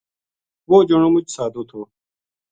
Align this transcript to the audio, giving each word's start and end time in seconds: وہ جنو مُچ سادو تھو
وہ 0.69 0.77
جنو 0.87 1.07
مُچ 1.13 1.25
سادو 1.35 1.61
تھو 1.69 1.81